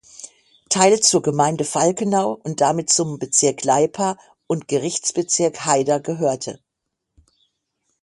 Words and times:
Teil 0.69 0.99
zur 0.99 1.21
Gemeinde 1.21 1.63
Falkenau 1.63 2.33
und 2.43 2.59
damit 2.59 2.89
zum 2.89 3.19
Bezirk 3.19 3.63
Leipa 3.63 4.17
und 4.47 4.67
Gerichtsbezirk 4.67 5.63
Haida 5.65 5.99
gehörte. 5.99 6.59